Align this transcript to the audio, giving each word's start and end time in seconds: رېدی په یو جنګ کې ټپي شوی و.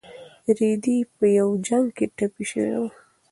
رېدی 0.57 0.97
په 1.15 1.25
یو 1.37 1.49
جنګ 1.67 1.87
کې 1.97 2.05
ټپي 2.17 2.43
شوی 2.51 2.73
و. 2.81 2.83